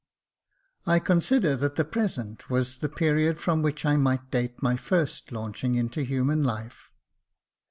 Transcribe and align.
I 0.87 0.97
CONSIDER 0.97 1.55
that 1.57 1.75
the 1.75 1.85
present 1.85 2.49
was 2.49 2.79
the 2.79 2.89
period 2.89 3.39
from 3.39 3.61
which 3.61 3.85
I 3.85 3.97
might 3.97 4.31
date 4.31 4.59
my 4.59 4.75
first 4.75 5.31
launching 5.31 5.75
into 5.75 6.01
human 6.01 6.41
life. 6.43 6.89